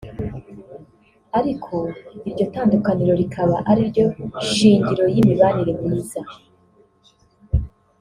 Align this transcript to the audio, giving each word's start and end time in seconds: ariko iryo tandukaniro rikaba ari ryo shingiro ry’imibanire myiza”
ariko 1.39 1.75
iryo 2.27 2.45
tandukaniro 2.53 3.13
rikaba 3.21 3.55
ari 3.71 3.81
ryo 3.89 4.05
shingiro 4.55 5.03
ry’imibanire 5.11 5.71
myiza” 5.79 6.21